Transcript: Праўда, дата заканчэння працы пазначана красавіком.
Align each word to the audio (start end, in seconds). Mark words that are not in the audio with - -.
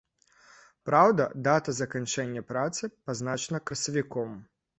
Праўда, 0.89 1.27
дата 1.47 1.75
заканчэння 1.81 2.41
працы 2.53 2.91
пазначана 3.11 3.63
красавіком. 3.67 4.35